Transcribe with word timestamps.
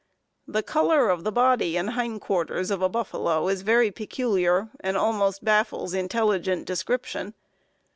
The 0.47 0.63
color 0.63 1.11
of 1.11 1.23
the 1.23 1.31
body 1.31 1.77
and 1.77 1.91
hindquarters 1.91 2.71
of 2.71 2.81
a 2.81 2.89
buffalo 2.89 3.47
is 3.49 3.61
very 3.61 3.91
peculiar, 3.91 4.69
and 4.79 4.97
almost 4.97 5.45
baffles 5.45 5.93
intelligent 5.93 6.65
description. 6.65 7.35